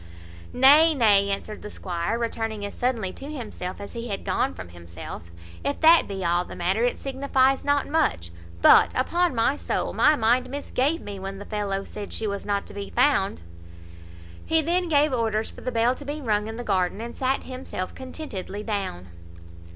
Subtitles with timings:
[0.51, 4.69] "Nay, nay," answered the squire, returning as suddenly to himself, as he had gone from
[4.69, 5.29] himself;
[5.63, 8.31] "if that be all the matter, it signifies not much;
[8.63, 12.65] but, upon my soul, my mind misgave me when the fellow said she was not
[12.65, 13.43] to be found."
[14.43, 17.43] He then gave orders for the bell to be rung in the garden, and sat
[17.43, 19.09] himself contentedly down.